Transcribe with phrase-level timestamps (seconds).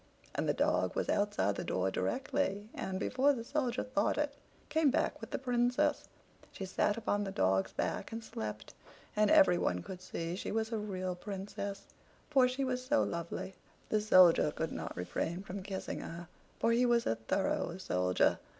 [0.33, 4.33] And the dog was outside the door directly, and, before the Soldier thought it,
[4.67, 6.07] came back with the Princess.
[6.51, 8.73] She sat upon the dogs back and slept;
[9.15, 11.83] and everyone could see she was a real Princess,
[12.31, 13.53] for she was so lovely.
[13.89, 16.27] The Soldier could not refrain from kissing her,
[16.57, 18.39] for he was a thorough soldier.